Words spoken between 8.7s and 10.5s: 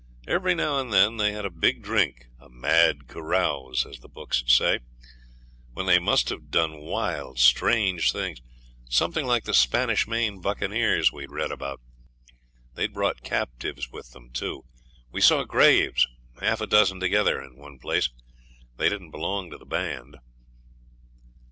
something like the Spanish Main